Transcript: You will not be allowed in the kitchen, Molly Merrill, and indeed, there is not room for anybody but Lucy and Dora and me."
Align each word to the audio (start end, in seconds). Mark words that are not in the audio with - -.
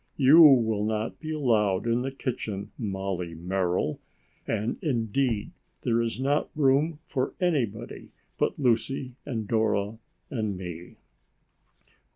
You 0.17 0.41
will 0.41 0.83
not 0.83 1.19
be 1.19 1.29
allowed 1.31 1.85
in 1.85 2.01
the 2.01 2.09
kitchen, 2.11 2.71
Molly 2.75 3.35
Merrill, 3.35 3.99
and 4.47 4.79
indeed, 4.81 5.51
there 5.83 6.01
is 6.01 6.19
not 6.19 6.49
room 6.55 6.97
for 7.05 7.35
anybody 7.39 8.09
but 8.39 8.57
Lucy 8.57 9.13
and 9.27 9.47
Dora 9.47 9.99
and 10.31 10.57
me." 10.57 10.95